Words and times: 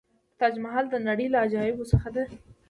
تاج 0.39 0.53
محل 0.65 0.85
د 0.91 0.95
نړۍ 1.07 1.27
له 1.33 1.37
عجایبو 1.45 1.89
څخه 1.91 2.09
دی. 2.15 2.25